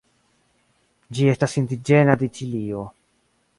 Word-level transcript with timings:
Ĝi 1.19 1.27
estas 1.35 1.53
indiĝena 1.63 2.17
de 2.25 2.33
Ĉilio. 2.39 2.83